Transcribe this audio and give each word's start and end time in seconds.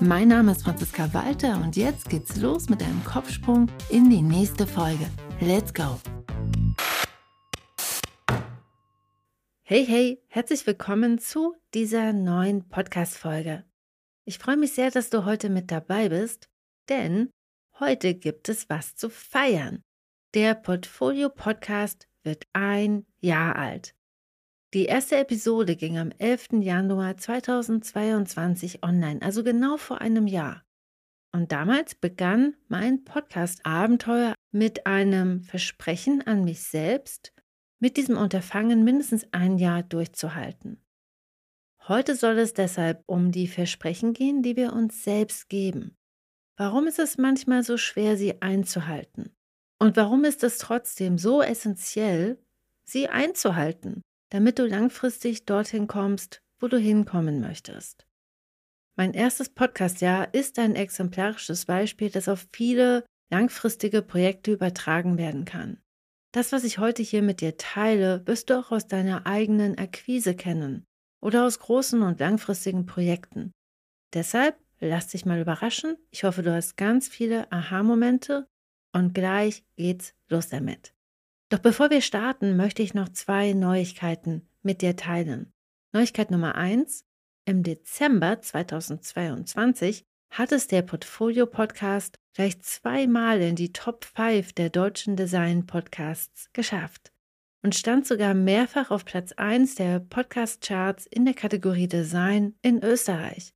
Mein 0.00 0.28
Name 0.28 0.52
ist 0.52 0.64
Franziska 0.64 1.12
Walter 1.14 1.60
und 1.62 1.76
jetzt 1.76 2.08
geht's 2.08 2.36
los 2.36 2.68
mit 2.68 2.82
einem 2.82 3.02
Kopfsprung 3.04 3.68
in 3.90 4.10
die 4.10 4.22
nächste 4.22 4.66
Folge. 4.66 5.08
Let's 5.40 5.72
go! 5.72 6.00
Hey, 9.62 9.86
hey, 9.86 10.20
herzlich 10.26 10.66
willkommen 10.66 11.18
zu 11.18 11.54
dieser 11.74 12.12
neuen 12.12 12.68
Podcast-Folge. 12.68 13.64
Ich 14.24 14.38
freue 14.38 14.56
mich 14.56 14.72
sehr, 14.72 14.90
dass 14.90 15.10
du 15.10 15.24
heute 15.24 15.48
mit 15.48 15.70
dabei 15.70 16.08
bist, 16.08 16.50
denn 16.88 17.30
heute 17.78 18.14
gibt 18.14 18.48
es 18.48 18.68
was 18.68 18.96
zu 18.96 19.08
feiern. 19.08 19.82
Der 20.34 20.54
Portfolio 20.54 21.28
Podcast 21.28 22.08
wird 22.24 22.46
ein 22.52 23.06
Jahr 23.20 23.56
alt. 23.56 23.94
Die 24.74 24.86
erste 24.86 25.16
Episode 25.18 25.76
ging 25.76 25.98
am 25.98 26.10
11. 26.18 26.54
Januar 26.54 27.16
2022 27.16 28.82
online, 28.82 29.22
also 29.22 29.44
genau 29.44 29.76
vor 29.76 30.00
einem 30.00 30.26
Jahr. 30.26 30.64
Und 31.30 31.52
damals 31.52 31.94
begann 31.94 32.56
mein 32.66 33.04
Podcast-Abenteuer 33.04 34.34
mit 34.50 34.84
einem 34.84 35.44
Versprechen 35.44 36.26
an 36.26 36.42
mich 36.42 36.64
selbst, 36.64 37.32
mit 37.78 37.96
diesem 37.96 38.16
Unterfangen 38.16 38.82
mindestens 38.82 39.24
ein 39.30 39.58
Jahr 39.58 39.84
durchzuhalten. 39.84 40.84
Heute 41.86 42.16
soll 42.16 42.36
es 42.40 42.52
deshalb 42.52 43.04
um 43.06 43.30
die 43.30 43.46
Versprechen 43.46 44.12
gehen, 44.12 44.42
die 44.42 44.56
wir 44.56 44.72
uns 44.72 45.04
selbst 45.04 45.48
geben. 45.48 45.96
Warum 46.56 46.88
ist 46.88 46.98
es 46.98 47.16
manchmal 47.16 47.62
so 47.62 47.76
schwer, 47.76 48.16
sie 48.16 48.42
einzuhalten? 48.42 49.36
Und 49.78 49.96
warum 49.96 50.24
ist 50.24 50.42
es 50.42 50.58
trotzdem 50.58 51.16
so 51.16 51.42
essentiell, 51.42 52.42
sie 52.82 53.08
einzuhalten? 53.08 54.02
Damit 54.34 54.58
du 54.58 54.66
langfristig 54.66 55.44
dorthin 55.44 55.86
kommst, 55.86 56.42
wo 56.58 56.66
du 56.66 56.76
hinkommen 56.76 57.40
möchtest. 57.40 58.04
Mein 58.96 59.14
erstes 59.14 59.48
Podcastjahr 59.48 60.34
ist 60.34 60.58
ein 60.58 60.74
exemplarisches 60.74 61.66
Beispiel, 61.66 62.10
das 62.10 62.28
auf 62.28 62.48
viele 62.52 63.04
langfristige 63.30 64.02
Projekte 64.02 64.50
übertragen 64.50 65.18
werden 65.18 65.44
kann. 65.44 65.78
Das, 66.32 66.50
was 66.50 66.64
ich 66.64 66.78
heute 66.78 67.00
hier 67.00 67.22
mit 67.22 67.42
dir 67.42 67.56
teile, 67.58 68.26
wirst 68.26 68.50
du 68.50 68.58
auch 68.58 68.72
aus 68.72 68.88
deiner 68.88 69.24
eigenen 69.24 69.78
Akquise 69.78 70.34
kennen 70.34 70.84
oder 71.22 71.46
aus 71.46 71.60
großen 71.60 72.02
und 72.02 72.18
langfristigen 72.18 72.86
Projekten. 72.86 73.52
Deshalb 74.14 74.58
lass 74.80 75.06
dich 75.06 75.24
mal 75.24 75.40
überraschen. 75.40 75.96
Ich 76.10 76.24
hoffe, 76.24 76.42
du 76.42 76.52
hast 76.52 76.76
ganz 76.76 77.06
viele 77.06 77.52
Aha-Momente 77.52 78.48
und 78.92 79.14
gleich 79.14 79.62
geht's 79.76 80.12
los 80.28 80.48
damit. 80.48 80.92
Doch 81.54 81.60
bevor 81.60 81.88
wir 81.88 82.00
starten, 82.00 82.56
möchte 82.56 82.82
ich 82.82 82.94
noch 82.94 83.08
zwei 83.10 83.52
Neuigkeiten 83.52 84.42
mit 84.62 84.82
dir 84.82 84.96
teilen. 84.96 85.52
Neuigkeit 85.92 86.32
Nummer 86.32 86.56
eins: 86.56 87.04
Im 87.44 87.62
Dezember 87.62 88.42
2022 88.42 90.04
hat 90.30 90.50
es 90.50 90.66
der 90.66 90.82
Portfolio 90.82 91.46
Podcast 91.46 92.18
gleich 92.34 92.60
zweimal 92.62 93.40
in 93.40 93.54
die 93.54 93.72
Top 93.72 94.04
5 94.04 94.52
der 94.52 94.68
deutschen 94.68 95.14
Design 95.14 95.64
Podcasts 95.64 96.50
geschafft 96.52 97.12
und 97.62 97.76
stand 97.76 98.04
sogar 98.04 98.34
mehrfach 98.34 98.90
auf 98.90 99.04
Platz 99.04 99.30
1 99.30 99.76
der 99.76 100.00
Podcast-Charts 100.00 101.06
in 101.06 101.24
der 101.24 101.34
Kategorie 101.34 101.86
Design 101.86 102.56
in 102.62 102.82
Österreich. 102.82 103.54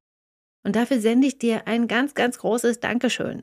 Und 0.62 0.76
dafür 0.76 1.00
sende 1.00 1.26
ich 1.26 1.38
dir 1.38 1.66
ein 1.66 1.88
ganz, 1.88 2.14
ganz 2.14 2.38
großes 2.38 2.78
Dankeschön. 2.78 3.42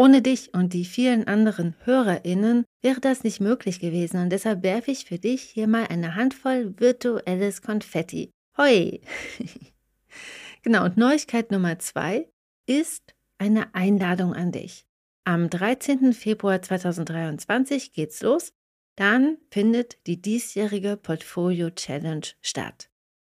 Ohne 0.00 0.22
dich 0.22 0.54
und 0.54 0.72
die 0.72 0.86
vielen 0.86 1.26
anderen 1.28 1.74
HörerInnen 1.84 2.64
wäre 2.80 3.02
das 3.02 3.22
nicht 3.22 3.38
möglich 3.38 3.80
gewesen 3.80 4.18
und 4.22 4.30
deshalb 4.30 4.62
werfe 4.62 4.90
ich 4.90 5.04
für 5.04 5.18
dich 5.18 5.42
hier 5.42 5.68
mal 5.68 5.88
eine 5.88 6.14
Handvoll 6.14 6.72
virtuelles 6.78 7.60
Konfetti. 7.60 8.30
Hoi! 8.56 9.02
genau, 10.62 10.86
und 10.86 10.96
Neuigkeit 10.96 11.50
Nummer 11.50 11.78
zwei 11.80 12.30
ist 12.64 13.14
eine 13.36 13.74
Einladung 13.74 14.32
an 14.32 14.52
dich. 14.52 14.86
Am 15.24 15.50
13. 15.50 16.14
Februar 16.14 16.62
2023 16.62 17.92
geht's 17.92 18.22
los. 18.22 18.54
Dann 18.96 19.36
findet 19.50 19.98
die 20.06 20.22
diesjährige 20.22 20.96
Portfolio 20.96 21.68
Challenge 21.68 22.26
statt. 22.40 22.89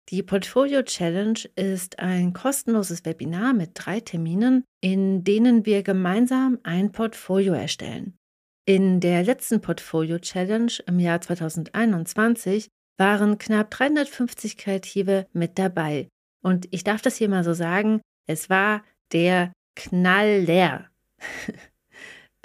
Die 0.09 0.21
Portfolio 0.21 0.83
Challenge 0.83 1.39
ist 1.55 1.99
ein 1.99 2.33
kostenloses 2.33 3.05
Webinar 3.05 3.53
mit 3.53 3.71
drei 3.73 4.01
Terminen, 4.01 4.65
in 4.81 5.23
denen 5.23 5.65
wir 5.65 5.81
gemeinsam 5.81 6.59
ein 6.63 6.91
Portfolio 6.91 7.53
erstellen. 7.53 8.17
In 8.65 8.99
der 8.99 9.23
letzten 9.23 9.61
Portfolio 9.61 10.19
Challenge 10.19 10.71
im 10.87 10.99
Jahr 10.99 11.21
2021 11.21 12.69
waren 12.97 13.37
knapp 13.37 13.71
350 13.71 14.57
Kreative 14.57 15.25
mit 15.31 15.57
dabei. 15.57 16.09
Und 16.41 16.67
ich 16.71 16.83
darf 16.83 17.01
das 17.01 17.15
hier 17.15 17.29
mal 17.29 17.43
so 17.43 17.53
sagen, 17.53 18.01
es 18.27 18.49
war 18.49 18.83
der 19.11 19.53
Knaller. 19.75 20.89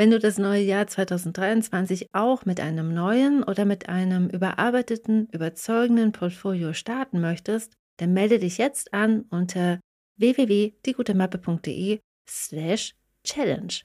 Wenn 0.01 0.13
du 0.13 0.21
das 0.21 0.39
neue 0.39 0.63
Jahr 0.63 0.87
2023 0.87 2.11
auch 2.13 2.45
mit 2.45 2.61
einem 2.61 2.95
neuen 2.95 3.43
oder 3.43 3.65
mit 3.65 3.89
einem 3.89 4.31
überarbeiteten, 4.31 5.27
überzeugenden 5.33 6.13
Portfolio 6.13 6.73
starten 6.73 7.21
möchtest, 7.21 7.73
dann 7.97 8.13
melde 8.13 8.39
dich 8.39 8.59
jetzt 8.59 8.95
an 8.95 9.23
unter 9.31 9.81
www.diegutemappe.de 10.19 11.99
slash 12.29 12.95
challenge. 13.25 13.81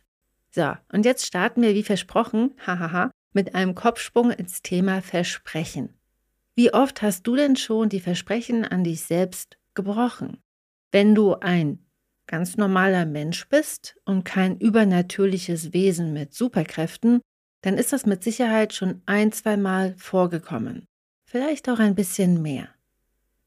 So, 0.52 0.74
und 0.92 1.04
jetzt 1.04 1.26
starten 1.26 1.64
wir 1.64 1.74
wie 1.74 1.82
versprochen, 1.82 2.54
hahaha, 2.66 3.10
mit 3.34 3.56
einem 3.56 3.74
Kopfsprung 3.74 4.30
ins 4.30 4.62
Thema 4.62 5.02
Versprechen. 5.02 5.98
Wie 6.56 6.72
oft 6.72 7.02
hast 7.02 7.26
du 7.26 7.36
denn 7.36 7.56
schon 7.56 7.90
die 7.90 8.00
Versprechen 8.00 8.66
an 8.66 8.84
dich 8.84 9.02
selbst 9.02 9.58
gebrochen? 9.74 10.38
Wenn 10.92 11.16
du 11.16 11.34
ein 11.34 11.84
ganz 12.28 12.58
normaler 12.58 13.06
Mensch 13.06 13.48
bist 13.50 13.96
und 14.06 14.24
kein 14.24 14.58
übernatürliches 14.58 15.74
Wesen 15.74 16.14
mit 16.14 16.34
Superkräften, 16.34 17.22
dann 17.62 17.78
ist 17.78 17.94
das 17.94 18.06
mit 18.06 18.24
Sicherheit 18.24 18.74
schon 18.74 19.02
ein, 19.06 19.32
zwei 19.32 19.58
Mal 19.58 19.96
vorgekommen. 19.98 20.86
Vielleicht 21.26 21.70
auch 21.70 21.80
ein 21.80 21.96
bisschen 21.96 22.42
mehr. 22.42 22.70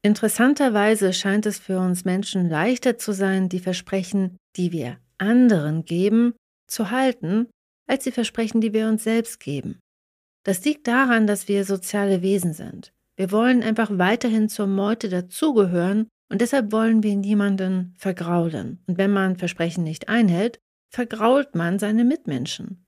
Interessanterweise 0.01 1.13
scheint 1.13 1.45
es 1.45 1.59
für 1.59 1.79
uns 1.79 2.05
Menschen 2.05 2.49
leichter 2.49 2.97
zu 2.97 3.11
sein, 3.11 3.49
die 3.49 3.59
Versprechen, 3.59 4.37
die 4.55 4.71
wir 4.71 4.97
anderen 5.17 5.85
geben, 5.85 6.33
zu 6.67 6.91
halten, 6.91 7.47
als 7.87 8.03
die 8.03 8.11
Versprechen, 8.11 8.61
die 8.61 8.73
wir 8.73 8.87
uns 8.87 9.03
selbst 9.03 9.39
geben. 9.39 9.79
Das 10.43 10.63
liegt 10.63 10.87
daran, 10.87 11.27
dass 11.27 11.47
wir 11.47 11.65
soziale 11.65 12.21
Wesen 12.21 12.53
sind. 12.53 12.93
Wir 13.15 13.31
wollen 13.31 13.63
einfach 13.63 13.89
weiterhin 13.91 14.49
zur 14.49 14.67
Meute 14.67 15.09
dazugehören 15.09 16.07
und 16.29 16.41
deshalb 16.41 16.71
wollen 16.71 17.03
wir 17.03 17.15
niemanden 17.15 17.93
vergraulen. 17.97 18.79
Und 18.87 18.97
wenn 18.97 19.11
man 19.11 19.37
Versprechen 19.37 19.83
nicht 19.83 20.09
einhält, 20.09 20.59
vergrault 20.89 21.55
man 21.55 21.79
seine 21.79 22.03
Mitmenschen. 22.03 22.85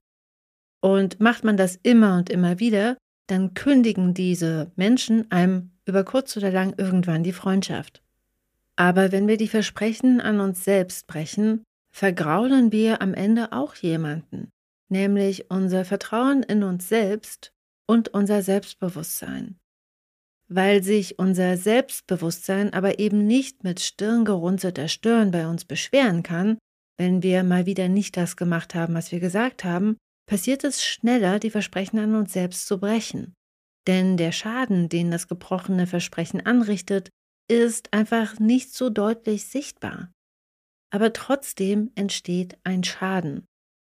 Und 0.80 1.20
macht 1.20 1.44
man 1.44 1.56
das 1.56 1.76
immer 1.82 2.16
und 2.16 2.30
immer 2.30 2.58
wieder, 2.58 2.96
dann 3.26 3.54
kündigen 3.54 4.14
diese 4.14 4.72
Menschen 4.76 5.30
einem 5.30 5.70
über 5.84 6.04
kurz 6.04 6.36
oder 6.36 6.50
lang 6.50 6.74
irgendwann 6.78 7.22
die 7.22 7.32
Freundschaft. 7.32 8.02
Aber 8.76 9.12
wenn 9.12 9.28
wir 9.28 9.36
die 9.36 9.48
Versprechen 9.48 10.20
an 10.20 10.40
uns 10.40 10.64
selbst 10.64 11.06
brechen, 11.06 11.62
vergraulen 11.92 12.72
wir 12.72 13.02
am 13.02 13.14
Ende 13.14 13.52
auch 13.52 13.74
jemanden, 13.74 14.50
nämlich 14.88 15.50
unser 15.50 15.84
Vertrauen 15.84 16.42
in 16.42 16.62
uns 16.62 16.88
selbst 16.88 17.52
und 17.86 18.08
unser 18.08 18.42
Selbstbewusstsein 18.42 19.59
weil 20.52 20.82
sich 20.82 21.18
unser 21.18 21.56
Selbstbewusstsein 21.56 22.72
aber 22.72 22.98
eben 22.98 23.26
nicht 23.26 23.62
mit 23.62 23.80
stirngerunzelter 23.80 24.88
Stirn 24.88 25.30
bei 25.30 25.46
uns 25.46 25.64
beschweren 25.64 26.22
kann, 26.22 26.58
wenn 26.98 27.22
wir 27.22 27.44
mal 27.44 27.66
wieder 27.66 27.88
nicht 27.88 28.16
das 28.16 28.36
gemacht 28.36 28.74
haben, 28.74 28.94
was 28.94 29.12
wir 29.12 29.20
gesagt 29.20 29.64
haben, 29.64 29.96
passiert 30.28 30.64
es 30.64 30.84
schneller, 30.84 31.38
die 31.38 31.50
Versprechen 31.50 31.98
an 31.98 32.14
uns 32.14 32.32
selbst 32.32 32.66
zu 32.66 32.78
brechen. 32.78 33.32
Denn 33.86 34.16
der 34.16 34.32
Schaden, 34.32 34.88
den 34.88 35.10
das 35.10 35.28
gebrochene 35.28 35.86
Versprechen 35.86 36.44
anrichtet, 36.44 37.08
ist 37.48 37.92
einfach 37.92 38.38
nicht 38.38 38.74
so 38.74 38.90
deutlich 38.90 39.46
sichtbar. 39.46 40.12
Aber 40.92 41.12
trotzdem 41.12 41.90
entsteht 41.94 42.58
ein 42.64 42.84
Schaden. 42.84 43.46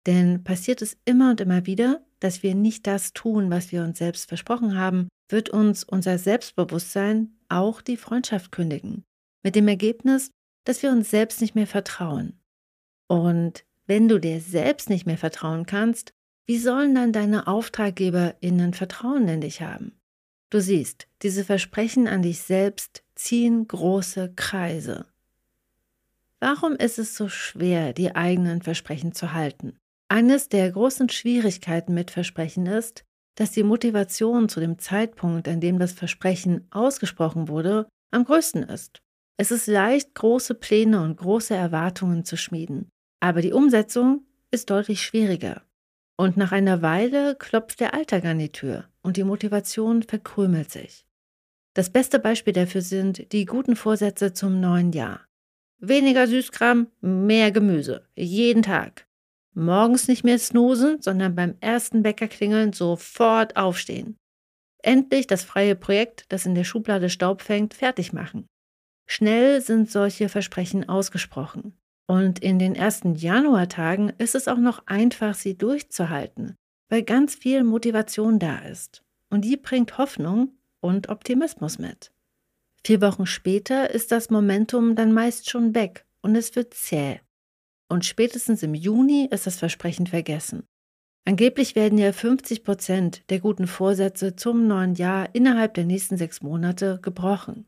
Denn 0.08 0.44
passiert 0.44 0.81
es 0.81 0.98
immer 1.06 1.31
und 1.31 1.42
immer 1.42 1.66
wieder, 1.66 2.06
dass 2.19 2.44
wir 2.44 2.56
nicht 2.56 2.88
das 2.88 3.13
tun, 3.13 3.50
was 3.52 3.72
wir 3.72 3.84
uns 3.84 3.98
selbst 3.98 4.30
versprochen 4.30 4.78
haben, 4.78 5.08
wird 5.31 5.50
uns 5.50 5.83
unser 5.83 6.18
Selbstbewusstsein 6.18 7.36
auch 7.50 7.81
die 7.81 7.98
Freundschaft 7.98 8.51
kündigen. 8.51 9.04
Mit 9.44 9.56
dem 9.56 9.68
Ergebnis, 9.68 10.31
dass 10.63 10.83
wir 10.83 10.92
uns 10.92 11.10
selbst 11.10 11.42
nicht 11.42 11.56
mehr 11.56 11.68
vertrauen. 11.68 12.39
Und 13.07 13.66
wenn 13.88 14.07
du 14.07 14.19
dir 14.19 14.39
selbst 14.39 14.89
nicht 14.89 15.06
mehr 15.06 15.18
vertrauen 15.18 15.66
kannst, 15.66 16.13
wie 16.45 16.57
sollen 16.57 16.95
dann 16.95 17.12
deine 17.13 17.48
AuftraggeberInnen 17.48 18.74
Vertrauen 18.74 19.28
in 19.28 19.42
dich 19.42 19.62
haben? 19.62 20.00
Du 20.50 20.60
siehst, 20.60 21.07
diese 21.22 21.45
Versprechen 21.45 22.07
an 22.07 22.22
dich 22.22 22.42
selbst 22.42 23.04
ziehen 23.16 23.68
große 23.68 24.34
Kreise. 24.36 25.06
Warum 26.39 26.74
ist 26.74 27.00
es 27.00 27.16
so 27.16 27.30
schwer, 27.30 27.94
die 27.94 28.16
eigenen 28.16 28.62
Versprechen 28.62 29.13
zu 29.13 29.34
halten? 29.34 29.77
Eines 30.10 30.50
der 30.50 30.69
großen 30.72 31.07
Schwierigkeiten 31.07 31.94
mit 31.94 32.12
Versprechen 32.12 32.66
ist, 32.66 33.06
dass 33.36 33.51
die 33.51 33.63
Motivation 33.63 34.50
zu 34.50 34.60
dem 34.60 34.80
Zeitpunkt, 34.80 35.48
an 35.48 35.62
dem 35.62 35.80
das 35.80 35.94
Versprechen 35.94 36.68
ausgesprochen 36.72 37.48
wurde, 37.48 37.88
am 38.12 38.25
größten 38.25 38.63
ist. 38.63 39.00
Es 39.38 39.51
ist 39.51 39.68
leicht, 39.68 40.13
große 40.13 40.56
Pläne 40.56 41.01
und 41.01 41.18
große 41.18 41.56
Erwartungen 41.56 42.25
zu 42.25 42.38
schmieden, 42.38 42.89
aber 43.19 43.42
die 43.42 43.54
Umsetzung 43.54 44.25
ist 44.51 44.69
deutlich 44.69 45.01
schwieriger. 45.01 45.63
Und 46.18 46.38
nach 46.38 46.51
einer 46.51 46.81
Weile 46.81 47.36
klopft 47.36 47.80
der 47.80 47.94
Alltag 47.94 48.25
an 48.25 48.38
die 48.38 48.51
Tür 48.51 48.89
und 49.01 49.18
die 49.18 49.24
Motivation 49.24 50.04
verkrümelt 50.04 50.69
sich. 50.69 51.06
Das 51.74 51.89
beste 51.89 52.19
Beispiel 52.19 52.54
dafür 52.54 52.81
sind 52.81 53.31
die 53.31 53.45
guten 53.45 53.75
Vorsätze 53.75 54.34
zum 54.34 54.60
neuen 54.60 54.92
Jahr. 54.92 55.25
Weniger 55.80 56.27
Süßkram, 56.27 56.88
mehr 57.00 57.51
Gemüse, 57.51 58.06
jeden 58.16 58.62
Tag. 58.62 59.07
Morgens 59.53 60.07
nicht 60.07 60.24
mehr 60.24 60.39
snoosen, 60.39 61.01
sondern 61.01 61.36
beim 61.36 61.56
ersten 61.59 62.03
Bäcker 62.03 62.27
klingeln 62.27 62.74
sofort 62.74 63.57
aufstehen. 63.57 64.18
Endlich 64.81 65.27
das 65.27 65.44
freie 65.44 65.75
Projekt, 65.75 66.25
das 66.30 66.45
in 66.45 66.56
der 66.56 66.63
Schublade 66.63 67.09
Staub 67.09 67.42
fängt, 67.42 67.74
fertig 67.74 68.13
machen. 68.13 68.48
Schnell 69.06 69.62
sind 69.62 69.92
solche 69.92 70.30
Versprechen 70.30 70.88
ausgesprochen. 70.88 71.74
Und 72.07 72.39
in 72.39 72.59
den 72.59 72.75
ersten 72.75 73.15
Januartagen 73.15 74.12
ist 74.18 74.36
es 74.36 74.48
auch 74.48 74.57
noch 74.57 74.86
einfach, 74.88 75.33
sie 75.33 75.57
durchzuhalten, 75.57 76.56
weil 76.89 77.03
ganz 77.03 77.36
viel 77.36 77.63
Motivation 77.63 78.39
da 78.39 78.59
ist. 78.59 79.03
Und 79.30 79.45
die 79.45 79.57
bringt 79.57 79.98
Hoffnung 79.98 80.57
und 80.80 81.09
Optimismus 81.09 81.77
mit. 81.77 82.12
Vier 82.83 83.01
Wochen 83.01 83.25
später 83.25 83.92
ist 83.92 84.12
das 84.12 84.30
Momentum 84.30 84.95
dann 84.95 85.13
meist 85.13 85.50
schon 85.50 85.75
weg 85.75 86.06
und 86.21 86.36
es 86.36 86.56
wird 86.56 86.74
zäh. 86.74 87.19
Und 87.92 88.06
spätestens 88.06 88.64
im 88.64 88.74
Juni 88.74 89.28
ist 89.30 89.48
das 89.48 89.58
Versprechen 89.58 90.08
vergessen. 90.08 90.64
Angeblich 91.26 91.76
werden 91.76 91.98
ja 91.98 92.14
50 92.14 92.64
Prozent 92.64 93.30
der 93.30 93.42
guten 93.42 93.68
Vorsätze 93.68 94.38
zum 94.38 94.66
neuen 94.66 94.96
Jahr 94.96 95.36
innerhalb 95.36 95.74
der 95.74 95.84
nächsten 95.84 96.16
sechs 96.16 96.42
Monate 96.42 97.00
gebrochen. 97.02 97.66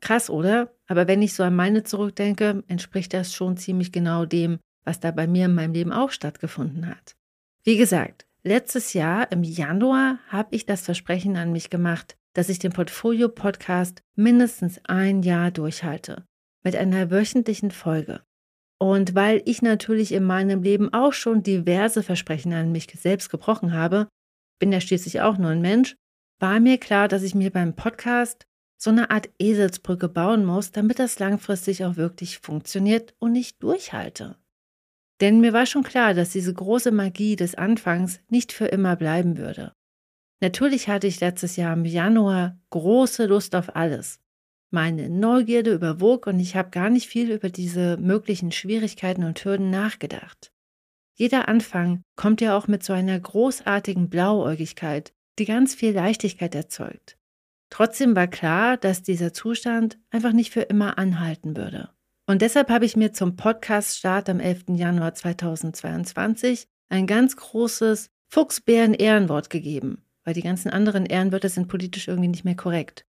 Krass, 0.00 0.28
oder? 0.28 0.74
Aber 0.88 1.06
wenn 1.06 1.22
ich 1.22 1.34
so 1.34 1.44
an 1.44 1.54
meine 1.54 1.84
zurückdenke, 1.84 2.64
entspricht 2.66 3.14
das 3.14 3.32
schon 3.32 3.56
ziemlich 3.56 3.92
genau 3.92 4.24
dem, 4.24 4.58
was 4.82 4.98
da 4.98 5.12
bei 5.12 5.28
mir 5.28 5.44
in 5.44 5.54
meinem 5.54 5.72
Leben 5.72 5.92
auch 5.92 6.10
stattgefunden 6.10 6.88
hat. 6.88 7.14
Wie 7.62 7.76
gesagt, 7.76 8.26
letztes 8.42 8.92
Jahr 8.92 9.30
im 9.30 9.44
Januar 9.44 10.18
habe 10.30 10.56
ich 10.56 10.66
das 10.66 10.80
Versprechen 10.80 11.36
an 11.36 11.52
mich 11.52 11.70
gemacht, 11.70 12.16
dass 12.32 12.48
ich 12.48 12.58
den 12.58 12.72
Portfolio-Podcast 12.72 14.02
mindestens 14.16 14.80
ein 14.82 15.22
Jahr 15.22 15.52
durchhalte. 15.52 16.24
Mit 16.64 16.74
einer 16.74 17.12
wöchentlichen 17.12 17.70
Folge. 17.70 18.22
Und 18.80 19.14
weil 19.14 19.42
ich 19.44 19.60
natürlich 19.60 20.12
in 20.12 20.24
meinem 20.24 20.62
Leben 20.62 20.92
auch 20.92 21.12
schon 21.12 21.42
diverse 21.42 22.02
Versprechen 22.02 22.52
an 22.54 22.72
mich 22.72 22.86
selbst 22.98 23.30
gebrochen 23.30 23.74
habe, 23.74 24.08
bin 24.58 24.72
ja 24.72 24.80
schließlich 24.80 25.20
auch 25.20 25.36
nur 25.36 25.50
ein 25.50 25.60
Mensch, 25.60 25.96
war 26.40 26.60
mir 26.60 26.78
klar, 26.78 27.06
dass 27.06 27.22
ich 27.22 27.34
mir 27.34 27.50
beim 27.50 27.76
Podcast 27.76 28.46
so 28.78 28.90
eine 28.90 29.10
Art 29.10 29.28
Eselsbrücke 29.38 30.08
bauen 30.08 30.46
muss, 30.46 30.72
damit 30.72 30.98
das 30.98 31.18
langfristig 31.18 31.84
auch 31.84 31.96
wirklich 31.96 32.38
funktioniert 32.38 33.14
und 33.18 33.34
ich 33.34 33.58
durchhalte. 33.58 34.38
Denn 35.20 35.40
mir 35.40 35.52
war 35.52 35.66
schon 35.66 35.82
klar, 35.82 36.14
dass 36.14 36.30
diese 36.30 36.54
große 36.54 36.90
Magie 36.90 37.36
des 37.36 37.54
Anfangs 37.54 38.20
nicht 38.30 38.52
für 38.52 38.66
immer 38.66 38.96
bleiben 38.96 39.36
würde. 39.36 39.74
Natürlich 40.40 40.88
hatte 40.88 41.06
ich 41.06 41.20
letztes 41.20 41.56
Jahr 41.56 41.74
im 41.74 41.84
Januar 41.84 42.58
große 42.70 43.26
Lust 43.26 43.54
auf 43.54 43.76
alles. 43.76 44.20
Meine 44.72 45.08
Neugierde 45.08 45.72
überwog 45.72 46.28
und 46.28 46.38
ich 46.38 46.54
habe 46.54 46.70
gar 46.70 46.90
nicht 46.90 47.08
viel 47.08 47.32
über 47.32 47.48
diese 47.48 47.96
möglichen 47.96 48.52
Schwierigkeiten 48.52 49.24
und 49.24 49.44
Hürden 49.44 49.68
nachgedacht. 49.70 50.52
Jeder 51.14 51.48
Anfang 51.48 52.02
kommt 52.14 52.40
ja 52.40 52.56
auch 52.56 52.68
mit 52.68 52.84
so 52.84 52.92
einer 52.92 53.18
großartigen 53.18 54.08
Blauäugigkeit, 54.08 55.12
die 55.40 55.44
ganz 55.44 55.74
viel 55.74 55.92
Leichtigkeit 55.92 56.54
erzeugt. 56.54 57.18
Trotzdem 57.68 58.14
war 58.14 58.28
klar, 58.28 58.76
dass 58.76 59.02
dieser 59.02 59.32
Zustand 59.32 59.98
einfach 60.10 60.32
nicht 60.32 60.52
für 60.52 60.62
immer 60.62 60.98
anhalten 60.98 61.56
würde. 61.56 61.90
Und 62.26 62.40
deshalb 62.40 62.70
habe 62.70 62.84
ich 62.84 62.96
mir 62.96 63.12
zum 63.12 63.34
Podcast-Start 63.34 64.28
am 64.28 64.38
11. 64.38 64.66
Januar 64.76 65.14
2022 65.14 66.68
ein 66.90 67.08
ganz 67.08 67.36
großes 67.36 68.10
Fuchsbären-Ehrenwort 68.28 69.50
gegeben, 69.50 70.04
weil 70.22 70.34
die 70.34 70.42
ganzen 70.42 70.70
anderen 70.70 71.06
Ehrenwörter 71.06 71.48
sind 71.48 71.66
politisch 71.66 72.06
irgendwie 72.06 72.28
nicht 72.28 72.44
mehr 72.44 72.54
korrekt. 72.54 73.04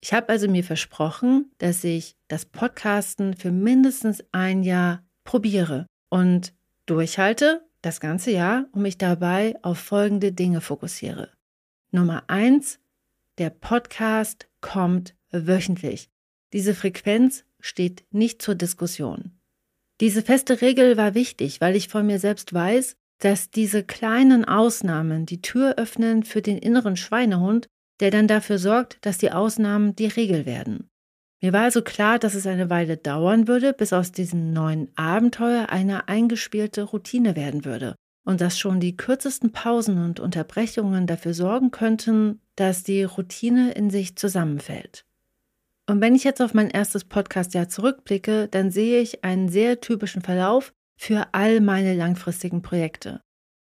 Ich 0.00 0.12
habe 0.12 0.28
also 0.28 0.48
mir 0.48 0.64
versprochen, 0.64 1.50
dass 1.58 1.82
ich 1.82 2.16
das 2.28 2.44
Podcasten 2.44 3.34
für 3.34 3.50
mindestens 3.50 4.22
ein 4.32 4.62
Jahr 4.62 5.04
probiere 5.24 5.86
und 6.08 6.54
durchhalte 6.86 7.62
das 7.82 8.00
ganze 8.00 8.30
Jahr 8.30 8.66
und 8.72 8.82
mich 8.82 8.98
dabei 8.98 9.56
auf 9.62 9.78
folgende 9.78 10.32
Dinge 10.32 10.60
fokussiere. 10.60 11.30
Nummer 11.90 12.24
eins, 12.28 12.78
der 13.38 13.50
Podcast 13.50 14.48
kommt 14.60 15.14
wöchentlich. 15.30 16.10
Diese 16.52 16.74
Frequenz 16.74 17.44
steht 17.60 18.04
nicht 18.10 18.40
zur 18.40 18.54
Diskussion. 18.54 19.32
Diese 20.00 20.22
feste 20.22 20.60
Regel 20.60 20.96
war 20.96 21.14
wichtig, 21.14 21.60
weil 21.60 21.76
ich 21.76 21.88
von 21.88 22.06
mir 22.06 22.18
selbst 22.18 22.54
weiß, 22.54 22.96
dass 23.18 23.50
diese 23.50 23.82
kleinen 23.82 24.44
Ausnahmen 24.44 25.26
die 25.26 25.42
Tür 25.42 25.74
öffnen 25.76 26.22
für 26.22 26.40
den 26.40 26.56
inneren 26.56 26.96
Schweinehund, 26.96 27.68
der 28.00 28.10
dann 28.10 28.28
dafür 28.28 28.58
sorgt, 28.58 28.98
dass 29.02 29.18
die 29.18 29.32
Ausnahmen 29.32 29.96
die 29.96 30.06
Regel 30.06 30.46
werden. 30.46 30.88
Mir 31.40 31.52
war 31.52 31.62
also 31.62 31.82
klar, 31.82 32.18
dass 32.18 32.34
es 32.34 32.46
eine 32.46 32.68
Weile 32.68 32.96
dauern 32.96 33.46
würde, 33.46 33.72
bis 33.72 33.92
aus 33.92 34.10
diesem 34.10 34.52
neuen 34.52 34.88
Abenteuer 34.96 35.68
eine 35.68 36.08
eingespielte 36.08 36.82
Routine 36.82 37.36
werden 37.36 37.64
würde 37.64 37.94
und 38.24 38.40
dass 38.40 38.58
schon 38.58 38.80
die 38.80 38.96
kürzesten 38.96 39.52
Pausen 39.52 40.04
und 40.04 40.20
Unterbrechungen 40.20 41.06
dafür 41.06 41.34
sorgen 41.34 41.70
könnten, 41.70 42.40
dass 42.56 42.82
die 42.82 43.04
Routine 43.04 43.72
in 43.72 43.88
sich 43.88 44.16
zusammenfällt. 44.16 45.04
Und 45.86 46.02
wenn 46.02 46.14
ich 46.14 46.24
jetzt 46.24 46.42
auf 46.42 46.52
mein 46.52 46.68
erstes 46.68 47.04
Podcast-Jahr 47.04 47.70
zurückblicke, 47.70 48.48
dann 48.48 48.70
sehe 48.70 49.00
ich 49.00 49.24
einen 49.24 49.48
sehr 49.48 49.80
typischen 49.80 50.20
Verlauf 50.20 50.74
für 50.98 51.28
all 51.32 51.60
meine 51.60 51.94
langfristigen 51.94 52.60
Projekte. 52.60 53.22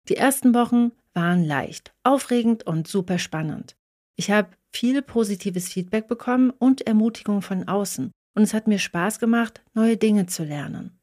Die 0.10 0.18
ersten 0.18 0.54
Wochen 0.54 0.92
waren 1.14 1.46
leicht, 1.46 1.94
aufregend 2.04 2.68
und 2.68 2.88
super 2.88 3.20
spannend. 3.20 3.78
Ich 4.22 4.30
habe 4.30 4.50
viel 4.72 5.02
positives 5.02 5.70
Feedback 5.70 6.08
bekommen 6.08 6.52
und 6.52 6.82
Ermutigung 6.82 7.42
von 7.42 7.68
außen 7.68 8.12
und 8.36 8.44
es 8.44 8.54
hat 8.54 8.68
mir 8.68 8.78
Spaß 8.78 9.18
gemacht, 9.18 9.64
neue 9.74 9.98
Dinge 9.98 10.28
zu 10.28 10.44
lernen. 10.44 11.00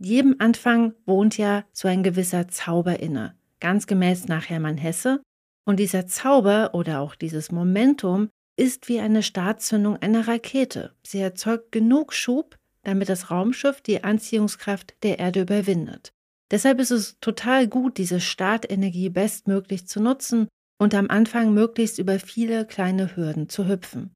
Jedem 0.00 0.34
Anfang 0.40 0.94
wohnt 1.06 1.38
ja 1.38 1.64
so 1.72 1.86
ein 1.86 2.02
gewisser 2.02 2.48
Zauber 2.48 2.98
inne, 2.98 3.36
ganz 3.60 3.86
gemäß 3.86 4.26
nach 4.26 4.48
Hermann 4.48 4.78
Hesse, 4.78 5.22
und 5.64 5.78
dieser 5.78 6.08
Zauber 6.08 6.74
oder 6.74 7.02
auch 7.02 7.14
dieses 7.14 7.52
Momentum 7.52 8.30
ist 8.56 8.88
wie 8.88 8.98
eine 8.98 9.22
Startzündung 9.22 9.98
einer 9.98 10.26
Rakete. 10.26 10.92
Sie 11.04 11.20
erzeugt 11.20 11.70
genug 11.70 12.12
Schub, 12.12 12.56
damit 12.82 13.10
das 13.10 13.30
Raumschiff 13.30 13.80
die 13.80 14.02
Anziehungskraft 14.02 14.96
der 15.04 15.20
Erde 15.20 15.42
überwindet. 15.42 16.10
Deshalb 16.50 16.80
ist 16.80 16.90
es 16.90 17.16
total 17.20 17.68
gut, 17.68 17.96
diese 17.96 18.18
Startenergie 18.18 19.08
bestmöglich 19.08 19.86
zu 19.86 20.00
nutzen 20.00 20.48
und 20.80 20.96
am 20.96 21.08
Anfang 21.08 21.54
möglichst 21.54 22.00
über 22.00 22.18
viele 22.18 22.66
kleine 22.66 23.14
Hürden 23.14 23.48
zu 23.48 23.68
hüpfen. 23.68 24.10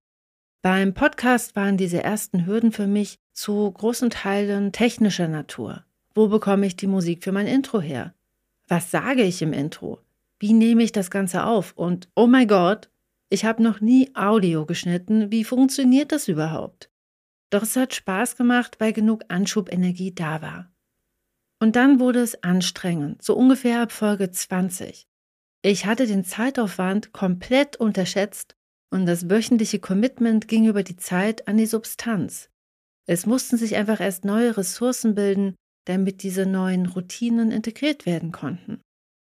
Beim 0.63 0.95
Podcast 0.95 1.55
waren 1.55 1.77
diese 1.77 2.03
ersten 2.03 2.47
Hürden 2.47 2.73
für 2.73 2.89
mich 2.89 3.19
zu 3.33 3.71
großen 3.71 4.11
Teilen 4.11 4.73
technischer 4.73 5.29
Natur. 5.29 5.85
Wo 6.13 6.27
bekomme 6.27 6.67
ich 6.67 6.75
die 6.75 6.89
Musik 6.89 7.23
für 7.23 7.31
mein 7.31 7.47
Intro 7.47 7.81
her? 7.81 8.15
Was 8.67 8.91
sage 8.91 9.23
ich 9.23 9.43
im 9.43 9.53
Intro? 9.53 10.01
wie 10.45 10.53
nehme 10.53 10.83
ich 10.83 10.93
das 10.93 11.11
Ganze 11.11 11.45
auf? 11.45 11.73
Und 11.73 12.11
oh 12.15 12.27
mein 12.27 12.47
Gott, 12.47 12.91
ich 13.31 13.47
habe 13.47 13.63
noch 13.63 13.81
nie 13.81 14.15
Audio 14.15 14.67
geschnitten. 14.67 15.31
Wie 15.31 15.43
funktioniert 15.43 16.13
das 16.13 16.29
überhaupt? 16.29 16.91
Doch 17.49 17.63
es 17.63 17.77
hat 17.77 17.95
Spaß 17.95 18.37
gemacht, 18.37 18.77
weil 18.79 18.93
genug 18.93 19.23
Anschubenergie 19.29 20.15
da 20.15 20.43
war. 20.43 20.71
Und 21.61 21.77
dann 21.77 21.99
wurde 21.99 22.21
es 22.21 22.43
anstrengend, 22.43 23.23
so 23.23 23.35
ungefähr 23.35 23.81
ab 23.81 23.91
Folge 23.91 24.31
20. 24.31 25.09
Ich 25.65 25.87
hatte 25.87 26.07
den 26.07 26.25
Zeitaufwand 26.25 27.15
komplett 27.15 27.77
unterschätzt 27.77 28.55
und 28.93 29.07
das 29.07 29.31
wöchentliche 29.31 29.79
Commitment 29.79 30.47
ging 30.47 30.67
über 30.67 30.83
die 30.83 30.97
Zeit 30.97 31.49
an 31.49 31.57
die 31.57 31.65
Substanz. 31.65 32.51
Es 33.09 33.25
mussten 33.25 33.57
sich 33.57 33.75
einfach 33.77 33.99
erst 33.99 34.27
neue 34.27 34.59
Ressourcen 34.59 35.15
bilden, 35.15 35.55
damit 35.87 36.23
diese 36.23 36.45
neuen 36.45 36.85
Routinen 36.85 37.51
integriert 37.51 38.05
werden 38.05 38.31
konnten. 38.31 38.83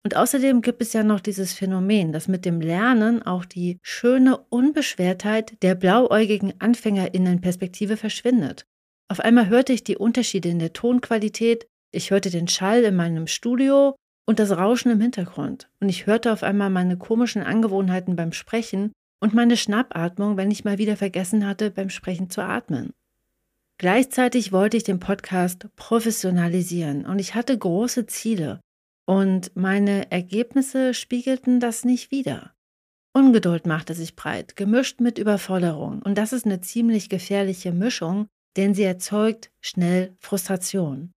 Und 0.03 0.15
außerdem 0.15 0.63
gibt 0.63 0.82
es 0.82 0.94
ja 0.94 1.03
noch 1.03 1.20
dieses 1.20 1.53
Phänomen, 1.53 2.12
dass 2.12 2.27
mit 2.27 2.44
dem 2.44 2.60
Lernen 2.60 3.22
auch 3.22 3.46
die 3.46 3.77
schöne 3.84 4.38
Unbeschwertheit 4.50 5.62
der 5.62 5.75
blauäugigen 5.75 6.60
Anfängerinnenperspektive 6.60 7.98
verschwindet. 7.98 8.65
Auf 9.12 9.20
einmal 9.20 9.48
hörte 9.50 9.74
ich 9.74 9.84
die 9.84 9.98
Unterschiede 9.98 10.50
in 10.50 10.58
der 10.58 10.74
Tonqualität, 10.74 11.67
ich 11.91 12.10
hörte 12.10 12.32
den 12.32 12.48
Schall 12.48 12.84
in 12.84 12.96
meinem 12.96 13.27
Studio 13.27 13.96
und 14.25 14.39
das 14.39 14.51
Rauschen 14.51 14.91
im 14.91 15.01
Hintergrund. 15.01 15.70
Und 15.79 15.89
ich 15.89 16.08
hörte 16.08 16.32
auf 16.32 16.44
einmal 16.44 16.70
meine 16.70 16.98
komischen 16.98 17.44
Angewohnheiten 17.44 18.15
beim 18.15 18.34
Sprechen 18.34 18.91
und 19.20 19.34
meine 19.34 19.58
Schnappatmung, 19.58 20.38
wenn 20.38 20.51
ich 20.51 20.65
mal 20.65 20.77
wieder 20.77 20.98
vergessen 20.98 21.48
hatte, 21.48 21.72
beim 21.72 21.89
Sprechen 21.89 22.29
zu 22.29 22.41
atmen. 22.41 22.94
Gleichzeitig 23.77 24.51
wollte 24.51 24.77
ich 24.77 24.84
den 24.84 25.00
Podcast 25.00 25.67
professionalisieren 25.75 27.05
und 27.05 27.20
ich 27.20 27.36
hatte 27.36 27.58
große 27.58 28.05
Ziele 28.05 28.62
und 29.05 29.51
meine 29.55 30.12
Ergebnisse 30.12 30.94
spiegelten 30.94 31.60
das 31.60 31.84
nicht 31.84 32.10
wider. 32.10 32.53
Ungeduld 33.13 33.65
machte 33.65 33.94
sich 33.94 34.15
breit, 34.15 34.55
gemischt 34.55 35.01
mit 35.01 35.17
Überforderung 35.17 36.01
und 36.01 36.17
das 36.17 36.34
ist 36.34 36.46
eine 36.46 36.62
ziemlich 36.62 37.10
gefährliche 37.10 37.74
Mischung, 37.74 38.27
denn 38.55 38.74
sie 38.74 38.84
erzeugt 38.84 39.51
schnell 39.60 40.15
Frustration. 40.20 41.12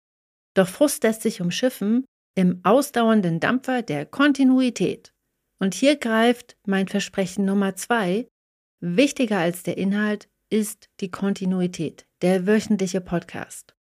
Doch 0.54 0.68
Frust 0.68 1.04
lässt 1.04 1.24
sich 1.24 1.42
umschiffen 1.42 2.06
im 2.36 2.60
ausdauernden 2.64 3.40
Dampfer 3.40 3.82
der 3.82 4.06
Kontinuität. 4.06 5.14
Und 5.60 5.74
hier 5.74 5.96
greift 5.96 6.58
mein 6.68 6.88
Versprechen 6.88 7.46
Nummer 7.46 7.76
zwei. 7.76 8.28
Wichtiger 8.82 9.40
als 9.40 9.64
der 9.64 9.78
Inhalt 9.78 10.30
ist 10.50 10.90
die 11.00 11.10
Kontinuität, 11.10 12.06
der 12.22 12.46
wöchentliche 12.46 13.02
Podcast. 13.02 13.76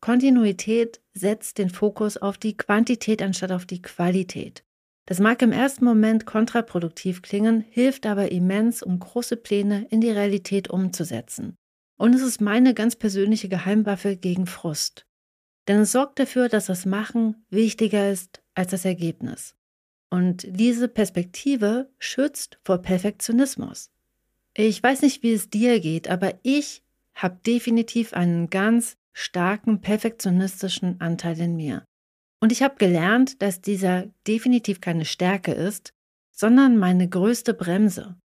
Kontinuität 0.00 1.00
setzt 1.12 1.58
den 1.58 1.70
Fokus 1.70 2.16
auf 2.16 2.38
die 2.38 2.56
Quantität 2.56 3.20
anstatt 3.22 3.50
auf 3.50 3.66
die 3.66 3.82
Qualität. 3.82 4.64
Das 5.06 5.18
mag 5.18 5.40
im 5.42 5.52
ersten 5.52 5.86
Moment 5.86 6.26
kontraproduktiv 6.26 7.22
klingen, 7.22 7.62
hilft 7.62 8.04
aber 8.04 8.30
immens, 8.30 8.82
um 8.82 8.98
große 8.98 9.38
Pläne 9.38 9.86
in 9.90 10.02
die 10.02 10.10
Realität 10.10 10.68
umzusetzen. 10.68 11.56
Und 11.98 12.14
es 12.14 12.22
ist 12.22 12.40
meine 12.40 12.74
ganz 12.74 12.94
persönliche 12.94 13.48
Geheimwaffe 13.48 14.16
gegen 14.16 14.46
Frust. 14.46 15.07
Denn 15.68 15.80
es 15.80 15.92
sorgt 15.92 16.18
dafür, 16.18 16.48
dass 16.48 16.66
das 16.66 16.86
Machen 16.86 17.44
wichtiger 17.50 18.10
ist 18.10 18.42
als 18.54 18.70
das 18.70 18.84
Ergebnis. 18.84 19.54
Und 20.10 20.46
diese 20.48 20.88
Perspektive 20.88 21.90
schützt 21.98 22.58
vor 22.64 22.78
Perfektionismus. 22.78 23.90
Ich 24.54 24.82
weiß 24.82 25.02
nicht, 25.02 25.22
wie 25.22 25.34
es 25.34 25.50
dir 25.50 25.78
geht, 25.80 26.08
aber 26.08 26.34
ich 26.42 26.82
habe 27.14 27.38
definitiv 27.46 28.14
einen 28.14 28.48
ganz 28.48 28.96
starken 29.12 29.80
perfektionistischen 29.80 31.00
Anteil 31.00 31.38
in 31.38 31.56
mir. 31.56 31.84
Und 32.40 32.52
ich 32.52 32.62
habe 32.62 32.76
gelernt, 32.76 33.42
dass 33.42 33.60
dieser 33.60 34.06
definitiv 34.26 34.80
keine 34.80 35.04
Stärke 35.04 35.52
ist, 35.52 35.92
sondern 36.30 36.78
meine 36.78 37.08
größte 37.08 37.52
Bremse. 37.52 38.16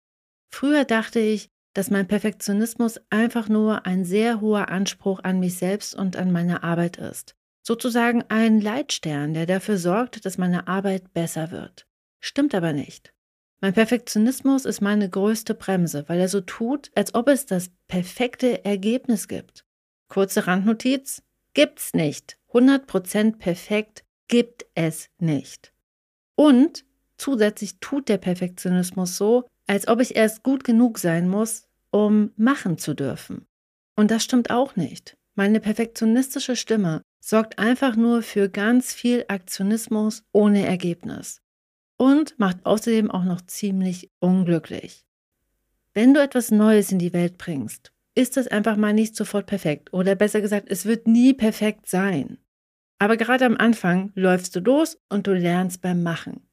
Früher 0.51 0.85
dachte 0.85 1.19
ich, 1.19 1.49
dass 1.73 1.89
mein 1.89 2.07
Perfektionismus 2.07 2.99
einfach 3.09 3.49
nur 3.49 3.85
ein 3.85 4.05
sehr 4.05 4.41
hoher 4.41 4.69
Anspruch 4.69 5.21
an 5.23 5.39
mich 5.39 5.57
selbst 5.57 5.95
und 5.95 6.15
an 6.15 6.31
meine 6.31 6.63
Arbeit 6.63 6.97
ist. 6.97 7.35
Sozusagen 7.61 8.23
ein 8.29 8.61
Leitstern, 8.61 9.33
der 9.33 9.45
dafür 9.45 9.77
sorgt, 9.77 10.25
dass 10.25 10.37
meine 10.37 10.67
Arbeit 10.67 11.13
besser 11.13 11.51
wird. 11.51 11.87
Stimmt 12.19 12.53
aber 12.53 12.73
nicht. 12.73 13.13
Mein 13.61 13.73
Perfektionismus 13.73 14.65
ist 14.65 14.81
meine 14.81 15.09
größte 15.09 15.53
Bremse, 15.53 16.03
weil 16.07 16.19
er 16.19 16.27
so 16.27 16.41
tut, 16.41 16.91
als 16.95 17.15
ob 17.15 17.29
es 17.29 17.45
das 17.45 17.71
perfekte 17.87 18.65
Ergebnis 18.65 19.29
gibt. 19.29 19.65
Kurze 20.09 20.47
Randnotiz, 20.47 21.23
gibt's 21.53 21.93
nicht. 21.93 22.37
100% 22.51 23.37
perfekt 23.37 24.03
gibt 24.27 24.65
es 24.75 25.09
nicht. 25.17 25.71
Und 26.35 26.83
zusätzlich 27.17 27.79
tut 27.79 28.09
der 28.09 28.17
Perfektionismus 28.17 29.15
so, 29.15 29.45
als 29.67 29.87
ob 29.87 30.01
ich 30.01 30.15
erst 30.15 30.43
gut 30.43 30.63
genug 30.63 30.99
sein 30.99 31.27
muss, 31.27 31.67
um 31.91 32.31
machen 32.35 32.77
zu 32.77 32.93
dürfen. 32.93 33.45
Und 33.95 34.11
das 34.11 34.23
stimmt 34.23 34.49
auch 34.49 34.75
nicht. 34.75 35.17
Meine 35.35 35.59
perfektionistische 35.59 36.55
Stimme 36.55 37.01
sorgt 37.19 37.57
einfach 37.59 37.95
nur 37.95 38.21
für 38.21 38.49
ganz 38.49 38.93
viel 38.93 39.25
Aktionismus 39.27 40.23
ohne 40.31 40.65
Ergebnis 40.65 41.41
und 41.97 42.37
macht 42.37 42.65
außerdem 42.65 43.09
auch 43.09 43.23
noch 43.23 43.41
ziemlich 43.41 44.11
unglücklich. 44.19 45.05
Wenn 45.93 46.13
du 46.13 46.21
etwas 46.21 46.51
Neues 46.51 46.91
in 46.91 46.99
die 46.99 47.13
Welt 47.13 47.37
bringst, 47.37 47.93
ist 48.15 48.37
es 48.37 48.47
einfach 48.47 48.77
mal 48.77 48.93
nicht 48.93 49.15
sofort 49.15 49.45
perfekt 49.45 49.93
oder 49.93 50.15
besser 50.15 50.41
gesagt, 50.41 50.67
es 50.69 50.85
wird 50.85 51.07
nie 51.07 51.33
perfekt 51.33 51.87
sein. 51.87 52.37
Aber 52.99 53.17
gerade 53.17 53.45
am 53.45 53.57
Anfang 53.57 54.11
läufst 54.15 54.55
du 54.55 54.59
los 54.59 54.99
und 55.09 55.27
du 55.27 55.33
lernst 55.33 55.81
beim 55.81 56.03
Machen. 56.03 56.47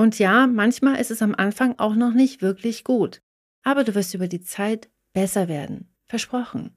Und 0.00 0.18
ja, 0.18 0.46
manchmal 0.46 0.98
ist 0.98 1.10
es 1.10 1.20
am 1.20 1.34
Anfang 1.34 1.78
auch 1.78 1.94
noch 1.94 2.14
nicht 2.14 2.40
wirklich 2.40 2.84
gut, 2.84 3.20
aber 3.62 3.84
du 3.84 3.94
wirst 3.94 4.14
über 4.14 4.28
die 4.28 4.40
Zeit 4.40 4.88
besser 5.12 5.46
werden. 5.46 5.94
Versprochen. 6.08 6.74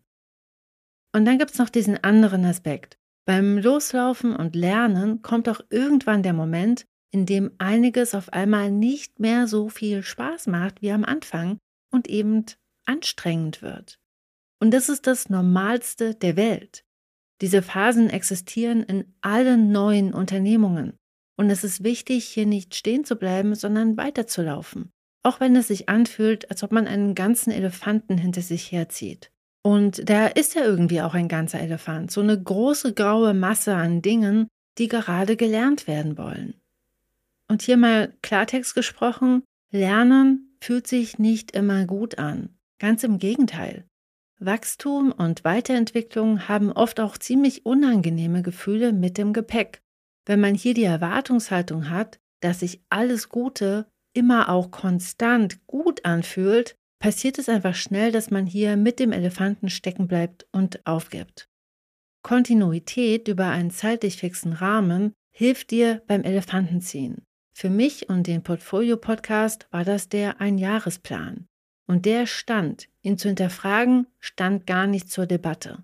Und 1.15 1.24
dann 1.24 1.38
gibt 1.38 1.51
es 1.51 1.58
noch 1.58 1.70
diesen 1.70 2.03
anderen 2.03 2.44
Aspekt. 2.44 2.98
Beim 3.25 3.60
Loslaufen 3.60 4.36
und 4.36 4.58
Lernen 4.58 5.22
kommt 5.22 5.48
auch 5.48 5.62
irgendwann 5.70 6.22
der 6.22 6.34
Moment, 6.34 6.86
in 7.12 7.25
dem 7.25 7.51
einiges 7.60 8.13
auf 8.13 8.34
einmal 8.34 8.72
nicht 8.72 9.22
mehr 9.22 9.48
so 9.48 9.70
viel 9.70 10.03
Spaß 10.03 10.48
macht 10.48 10.82
wie 10.82 10.92
am 10.92 11.06
Anfang 11.06 11.60
und 11.94 12.10
eben 12.10 12.44
anstrengend 12.86 13.62
wird. 13.62 14.01
Und 14.60 14.72
das 14.72 14.89
ist 14.89 15.08
das 15.08 15.30
Normalste 15.30 16.13
der 16.13 16.36
Welt. 16.36 16.84
Diese 17.39 17.62
Phasen 17.62 18.10
existieren 18.10 18.84
in 18.84 19.15
allen 19.22 19.72
neuen 19.72 20.13
Unternehmungen. 20.13 21.00
Und 21.35 21.49
es 21.49 21.63
ist 21.63 21.83
wichtig, 21.83 22.25
hier 22.25 22.45
nicht 22.45 22.75
stehen 22.75 23.05
zu 23.05 23.15
bleiben, 23.15 23.55
sondern 23.55 23.97
weiterzulaufen. 23.97 24.91
Auch 25.23 25.39
wenn 25.39 25.55
es 25.55 25.67
sich 25.67 25.89
anfühlt, 25.89 26.49
als 26.51 26.63
ob 26.63 26.71
man 26.71 26.87
einen 26.87 27.15
ganzen 27.15 27.51
Elefanten 27.51 28.17
hinter 28.17 28.41
sich 28.41 28.71
herzieht. 28.71 29.31
Und 29.61 30.09
da 30.09 30.27
ist 30.27 30.55
ja 30.55 30.63
irgendwie 30.63 31.01
auch 31.01 31.13
ein 31.13 31.29
ganzer 31.29 31.59
Elefant, 31.59 32.11
so 32.11 32.21
eine 32.21 32.41
große 32.41 32.93
graue 32.93 33.33
Masse 33.33 33.73
an 33.75 34.01
Dingen, 34.01 34.47
die 34.77 34.89
gerade 34.89 35.37
gelernt 35.37 35.87
werden 35.87 36.17
wollen. 36.17 36.55
Und 37.47 37.61
hier 37.61 37.77
mal 37.77 38.13
Klartext 38.21 38.75
gesprochen, 38.75 39.43
Lernen 39.71 40.57
fühlt 40.59 40.87
sich 40.87 41.17
nicht 41.17 41.51
immer 41.51 41.85
gut 41.85 42.17
an. 42.17 42.57
Ganz 42.79 43.03
im 43.03 43.19
Gegenteil. 43.19 43.85
Wachstum 44.39 45.11
und 45.11 45.43
Weiterentwicklung 45.43 46.47
haben 46.47 46.71
oft 46.71 46.99
auch 46.99 47.17
ziemlich 47.17 47.65
unangenehme 47.65 48.41
Gefühle 48.41 48.91
mit 48.91 49.17
dem 49.17 49.33
Gepäck. 49.33 49.82
Wenn 50.25 50.39
man 50.39 50.56
hier 50.56 50.74
die 50.74 50.84
Erwartungshaltung 50.84 51.89
hat, 51.89 52.20
dass 52.39 52.62
sich 52.62 52.82
alles 52.89 53.30
Gute 53.30 53.88
immer 54.13 54.50
auch 54.50 54.72
konstant 54.72 55.65
gut 55.68 56.06
anfühlt, 56.06 56.75
passiert 57.00 57.38
es 57.39 57.50
einfach 57.50 57.75
schnell, 57.75 58.12
dass 58.12 58.32
man 58.32 58.46
hier 58.46 58.77
mit 58.77 59.00
dem 59.00 59.12
Elefanten 59.12 59.70
stecken 59.70 60.08
bleibt 60.08 60.48
und 60.51 60.86
aufgibt. 60.86 61.50
Kontinuität 62.22 63.27
über 63.27 63.48
einen 63.48 63.72
zeitlich 63.72 64.18
fixen 64.18 64.53
Rahmen 64.53 65.13
hilft 65.32 65.72
dir 65.72 66.01
beim 66.08 66.24
Elefantenziehen. 66.24 67.24
Für 67.53 67.70
mich 67.70 68.10
und 68.10 68.27
den 68.27 68.44
Portfolio-Podcast 68.44 69.68
war 69.72 69.84
das 69.84 70.08
der 70.08 70.39
Einjahresplan. 70.39 71.48
Und 71.86 72.06
der 72.06 72.25
stand, 72.25 72.88
ihn 73.01 73.18
zu 73.18 73.27
hinterfragen, 73.27 74.08
stand 74.20 74.65
gar 74.65 74.88
nicht 74.88 75.12
zur 75.12 75.25
Debatte. 75.25 75.84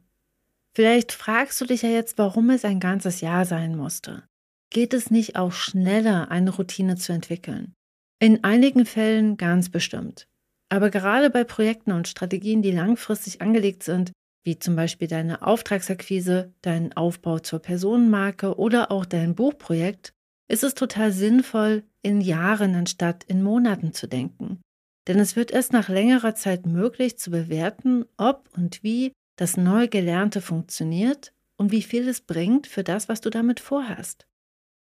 Vielleicht 0.74 1.12
fragst 1.12 1.60
du 1.60 1.65
dich 1.65 1.81
ja 1.81 1.89
jetzt, 1.89 2.17
warum 2.17 2.50
es 2.51 2.63
ein 2.63 2.79
ganzes 2.79 3.19
Jahr 3.19 3.46
sein 3.46 3.75
musste. 3.75 4.24
Geht 4.71 4.93
es 4.93 5.09
nicht 5.09 5.35
auch 5.35 5.51
schneller, 5.51 6.29
eine 6.29 6.51
Routine 6.51 6.95
zu 6.95 7.11
entwickeln? 7.11 7.73
In 8.19 8.43
einigen 8.43 8.85
Fällen 8.85 9.35
ganz 9.35 9.69
bestimmt. 9.69 10.27
Aber 10.69 10.91
gerade 10.91 11.31
bei 11.31 11.43
Projekten 11.43 11.91
und 11.91 12.07
Strategien, 12.07 12.61
die 12.61 12.71
langfristig 12.71 13.41
angelegt 13.41 13.81
sind, 13.81 14.11
wie 14.43 14.59
zum 14.59 14.75
Beispiel 14.75 15.07
deine 15.07 15.41
Auftragsakquise, 15.41 16.53
dein 16.61 16.95
Aufbau 16.95 17.39
zur 17.39 17.59
Personenmarke 17.59 18.57
oder 18.57 18.91
auch 18.91 19.05
dein 19.05 19.33
Buchprojekt, 19.33 20.13
ist 20.47 20.63
es 20.63 20.75
total 20.75 21.11
sinnvoll, 21.11 21.83
in 22.03 22.21
Jahren 22.21 22.75
anstatt 22.75 23.23
in 23.23 23.41
Monaten 23.41 23.93
zu 23.93 24.07
denken. 24.07 24.61
Denn 25.07 25.19
es 25.19 25.35
wird 25.35 25.49
erst 25.49 25.73
nach 25.73 25.89
längerer 25.89 26.35
Zeit 26.35 26.67
möglich 26.67 27.17
zu 27.17 27.31
bewerten, 27.31 28.05
ob 28.17 28.49
und 28.55 28.83
wie 28.83 29.13
das 29.35 29.57
neu 29.57 29.88
Gelernte 29.88 30.41
funktioniert 30.41 31.33
und 31.57 31.71
wie 31.71 31.81
viel 31.81 32.07
es 32.07 32.21
bringt 32.21 32.67
für 32.67 32.83
das, 32.83 33.09
was 33.09 33.21
du 33.21 33.29
damit 33.29 33.59
vorhast. 33.59 34.28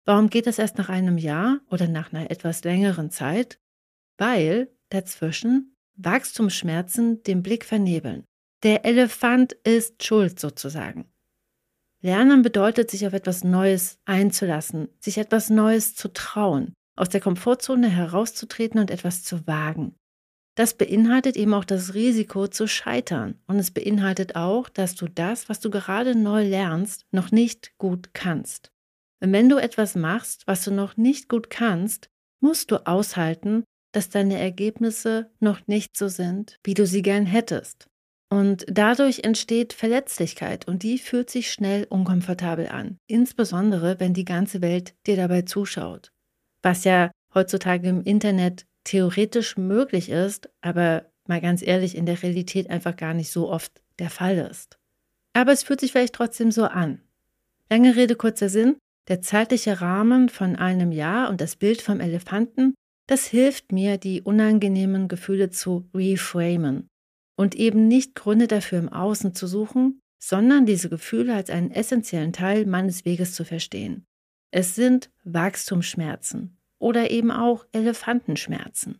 Warum 0.05 0.29
geht 0.29 0.47
das 0.47 0.59
erst 0.59 0.77
nach 0.77 0.89
einem 0.89 1.17
Jahr 1.17 1.59
oder 1.69 1.87
nach 1.87 2.11
einer 2.11 2.29
etwas 2.29 2.63
längeren 2.63 3.09
Zeit? 3.09 3.59
Weil 4.17 4.69
dazwischen 4.89 5.75
Wachstumsschmerzen 5.95 7.23
den 7.23 7.41
Blick 7.41 7.63
vernebeln. 7.63 8.25
Der 8.63 8.85
Elefant 8.85 9.53
ist 9.63 10.03
schuld 10.03 10.39
sozusagen. 10.39 11.05
Lernen 12.01 12.41
bedeutet, 12.41 12.91
sich 12.91 13.07
auf 13.07 13.13
etwas 13.13 13.45
Neues 13.45 13.97
einzulassen, 14.05 14.89
sich 14.99 15.17
etwas 15.17 15.49
Neues 15.49 15.95
zu 15.95 16.11
trauen, 16.11 16.73
aus 16.97 17.09
der 17.09 17.21
Komfortzone 17.21 17.87
herauszutreten 17.87 18.79
und 18.79 18.91
etwas 18.91 19.23
zu 19.23 19.47
wagen. 19.47 19.95
Das 20.55 20.75
beinhaltet 20.75 21.37
eben 21.37 21.53
auch 21.53 21.65
das 21.65 21.93
Risiko 21.93 22.47
zu 22.47 22.67
scheitern. 22.67 23.39
Und 23.47 23.57
es 23.57 23.71
beinhaltet 23.71 24.35
auch, 24.35 24.69
dass 24.69 24.95
du 24.95 25.07
das, 25.07 25.49
was 25.49 25.59
du 25.61 25.69
gerade 25.69 26.13
neu 26.13 26.43
lernst, 26.45 27.05
noch 27.11 27.31
nicht 27.31 27.77
gut 27.77 28.13
kannst. 28.13 28.72
Und 29.23 29.31
wenn 29.31 29.47
du 29.47 29.57
etwas 29.57 29.95
machst, 29.95 30.45
was 30.47 30.65
du 30.65 30.71
noch 30.71 30.97
nicht 30.97 31.29
gut 31.29 31.49
kannst, 31.49 32.09
musst 32.41 32.71
du 32.71 32.85
aushalten, 32.85 33.63
dass 33.93 34.09
deine 34.09 34.37
Ergebnisse 34.37 35.31
noch 35.39 35.65
nicht 35.65 35.95
so 35.95 36.09
sind, 36.09 36.59
wie 36.65 36.73
du 36.73 36.85
sie 36.85 37.01
gern 37.01 37.25
hättest. 37.25 37.87
Und 38.29 38.65
dadurch 38.67 39.23
entsteht 39.23 39.71
Verletzlichkeit 39.71 40.67
und 40.67 40.83
die 40.83 40.97
fühlt 40.97 41.29
sich 41.29 41.51
schnell 41.51 41.85
unkomfortabel 41.89 42.67
an, 42.67 42.97
insbesondere 43.07 43.97
wenn 43.99 44.13
die 44.13 44.25
ganze 44.25 44.61
Welt 44.61 44.93
dir 45.07 45.15
dabei 45.15 45.43
zuschaut. 45.43 46.11
Was 46.61 46.83
ja 46.83 47.09
heutzutage 47.33 47.87
im 47.87 48.01
Internet 48.01 48.65
theoretisch 48.83 49.55
möglich 49.55 50.09
ist, 50.09 50.49
aber 50.59 51.05
mal 51.27 51.39
ganz 51.39 51.61
ehrlich 51.61 51.95
in 51.95 52.05
der 52.05 52.21
Realität 52.21 52.69
einfach 52.69 52.97
gar 52.97 53.13
nicht 53.13 53.31
so 53.31 53.49
oft 53.49 53.81
der 53.99 54.09
Fall 54.09 54.37
ist. 54.51 54.77
Aber 55.31 55.53
es 55.53 55.63
fühlt 55.63 55.79
sich 55.79 55.93
vielleicht 55.93 56.15
trotzdem 56.15 56.51
so 56.51 56.65
an. 56.65 56.99
Lange 57.69 57.95
Rede, 57.95 58.15
kurzer 58.15 58.49
Sinn, 58.49 58.75
der 59.07 59.21
zeitliche 59.21 59.81
Rahmen 59.81 60.29
von 60.29 60.55
einem 60.55 60.91
Jahr 60.91 61.29
und 61.29 61.41
das 61.41 61.55
Bild 61.55 61.81
vom 61.81 61.99
Elefanten, 61.99 62.73
das 63.07 63.25
hilft 63.25 63.71
mir, 63.71 63.97
die 63.97 64.21
unangenehmen 64.21 65.07
Gefühle 65.07 65.49
zu 65.49 65.89
reframen 65.93 66.87
und 67.35 67.55
eben 67.55 67.87
nicht 67.87 68.15
Gründe 68.15 68.47
dafür 68.47 68.79
im 68.79 68.89
Außen 68.89 69.35
zu 69.35 69.47
suchen, 69.47 69.99
sondern 70.21 70.65
diese 70.65 70.89
Gefühle 70.89 71.35
als 71.35 71.49
einen 71.49 71.71
essentiellen 71.71 72.31
Teil 72.31 72.65
meines 72.65 73.03
Weges 73.03 73.35
zu 73.35 73.43
verstehen. 73.43 74.05
Es 74.51 74.75
sind 74.75 75.09
Wachstumsschmerzen 75.25 76.57
oder 76.79 77.11
eben 77.11 77.31
auch 77.31 77.65
Elefantenschmerzen. 77.73 78.99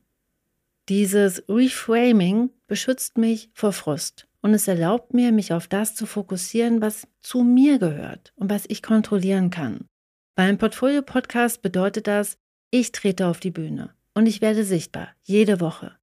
Dieses 0.90 1.48
Reframing 1.48 2.50
beschützt 2.68 3.18
mich 3.18 3.50
vor 3.54 3.72
Frust 3.72 4.28
und 4.42 4.54
es 4.54 4.68
erlaubt 4.68 5.14
mir, 5.14 5.32
mich 5.32 5.54
auf 5.54 5.68
das 5.68 5.96
zu 5.96 6.06
fokussieren, 6.06 6.82
was 6.82 7.08
zu 7.22 7.44
mir 7.44 7.80
gehört 7.80 8.34
und 8.36 8.50
was 8.50 8.66
ich 8.68 8.82
kontrollieren 8.82 9.50
kann. 9.50 9.88
Beim 10.36 10.58
Portfolio-Podcast 10.58 11.62
bedeutet 11.62 12.08
das, 12.08 12.40
ich 12.72 12.92
trete 12.92 13.28
auf 13.28 13.40
die 13.40 13.52
Bühne 13.52 13.94
und 14.16 14.26
ich 14.26 14.42
werde 14.42 14.64
sichtbar, 14.64 15.10
jede 15.22 15.60
Woche. 15.60 15.96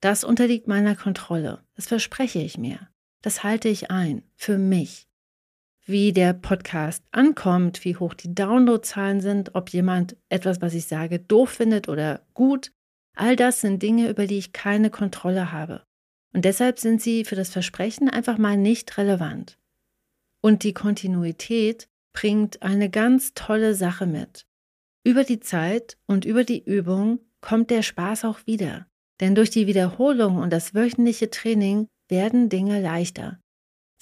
Das 0.00 0.22
unterliegt 0.22 0.68
meiner 0.68 0.94
Kontrolle, 0.94 1.64
das 1.74 1.88
verspreche 1.88 2.38
ich 2.38 2.56
mir. 2.56 2.88
Das 3.22 3.42
halte 3.42 3.68
ich 3.68 3.90
ein, 3.90 4.22
für 4.36 4.56
mich. 4.56 5.08
Wie 5.84 6.12
der 6.12 6.32
Podcast 6.32 7.02
ankommt, 7.10 7.84
wie 7.84 7.96
hoch 7.96 8.14
die 8.14 8.32
Downloadzahlen 8.32 9.20
sind, 9.20 9.56
ob 9.56 9.70
jemand 9.70 10.16
etwas, 10.28 10.60
was 10.60 10.74
ich 10.74 10.86
sage, 10.86 11.18
doof 11.18 11.50
findet 11.50 11.88
oder 11.88 12.24
gut, 12.34 12.70
all 13.16 13.34
das 13.34 13.62
sind 13.62 13.82
Dinge, 13.82 14.08
über 14.08 14.28
die 14.28 14.38
ich 14.38 14.52
keine 14.52 14.90
Kontrolle 14.90 15.50
habe. 15.50 15.82
Und 16.32 16.44
deshalb 16.44 16.78
sind 16.78 17.02
sie 17.02 17.24
für 17.24 17.34
das 17.34 17.50
Versprechen 17.50 18.08
einfach 18.08 18.38
mal 18.38 18.56
nicht 18.56 18.96
relevant. 18.96 19.58
Und 20.40 20.62
die 20.62 20.72
Kontinuität 20.72 21.88
bringt 22.12 22.62
eine 22.62 22.90
ganz 22.90 23.34
tolle 23.34 23.74
Sache 23.74 24.06
mit. 24.06 24.46
Über 25.04 25.24
die 25.24 25.40
Zeit 25.40 25.96
und 26.06 26.24
über 26.24 26.44
die 26.44 26.64
Übung 26.64 27.20
kommt 27.40 27.70
der 27.70 27.82
Spaß 27.82 28.24
auch 28.24 28.46
wieder. 28.46 28.86
Denn 29.20 29.34
durch 29.34 29.50
die 29.50 29.66
Wiederholung 29.66 30.36
und 30.36 30.52
das 30.52 30.74
wöchentliche 30.74 31.30
Training 31.30 31.88
werden 32.08 32.48
Dinge 32.48 32.80
leichter. 32.80 33.38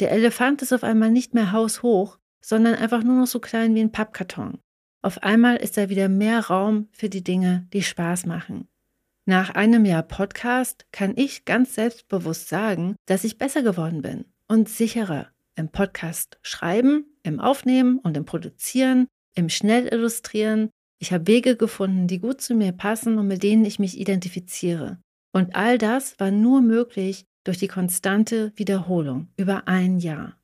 Der 0.01 0.13
Elefant 0.13 0.63
ist 0.63 0.73
auf 0.73 0.85
einmal 0.85 1.11
nicht 1.11 1.35
mehr 1.35 1.53
haushoch, 1.53 2.19
sondern 2.41 2.75
einfach 2.75 3.03
nur 3.03 3.17
noch 3.17 3.27
so 3.27 3.39
klein 3.39 3.75
wie 3.75 3.81
ein 3.81 3.93
Pappkarton. 3.93 4.59
Auf 5.03 5.23
einmal 5.23 5.57
ist 5.57 5.77
da 5.77 5.89
wieder 5.89 6.09
mehr 6.09 6.41
Raum 6.47 6.89
für 6.93 7.09
die 7.09 7.25
Dinge, 7.25 7.67
die 7.73 7.83
Spaß 7.83 8.27
machen. 8.27 8.69
Nach 9.27 9.51
einem 9.51 9.85
Jahr 9.85 10.03
Podcast 10.03 10.87
kann 10.93 11.13
ich 11.17 11.45
ganz 11.45 11.75
selbstbewusst 11.75 12.49
sagen, 12.49 12.97
dass 13.07 13.25
ich 13.25 13.39
besser 13.39 13.63
geworden 13.63 14.03
bin 14.03 14.25
und 14.49 14.69
sicherer 14.69 15.29
im 15.61 15.71
Podcast 15.71 16.39
schreiben, 16.43 17.05
im 17.23 17.39
Aufnehmen 17.39 17.99
und 17.99 18.17
im 18.17 18.25
Produzieren, 18.25 19.07
im 19.35 19.49
Schnellillustrieren. 19.49 20.71
Ich 20.99 21.13
habe 21.13 21.29
Wege 21.29 21.57
gefunden, 21.57 22.09
die 22.09 22.19
gut 22.19 22.41
zu 22.41 22.55
mir 22.55 22.73
passen 22.73 23.19
und 23.19 23.29
mit 23.29 23.43
denen 23.43 23.65
ich 23.65 23.79
mich 23.79 23.99
identifiziere. 23.99 24.99
Und 25.33 25.55
all 25.55 25.79
das 25.79 26.19
war 26.19 26.31
nur 26.31 26.61
möglich 26.61 27.25
durch 27.45 27.59
die 27.59 27.69
konstante 27.69 28.53
Wiederholung 28.57 29.29
über 29.37 29.69
ein 29.69 29.99
Jahr. 29.99 30.37